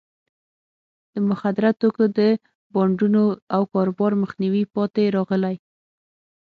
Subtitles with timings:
[1.13, 2.19] د مخدره توکو د
[2.73, 3.23] بانډونو
[3.55, 5.55] او کاروبار مخنیوي پاتې راغلی.